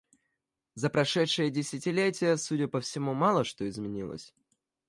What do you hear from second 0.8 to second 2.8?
прошедшее десятилетие, судя